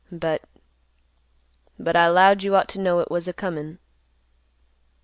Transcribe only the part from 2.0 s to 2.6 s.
'lowed you